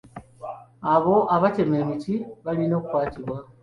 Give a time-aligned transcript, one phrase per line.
[0.93, 2.13] Abo abatema emiti
[2.45, 3.37] balina okukwatibwa.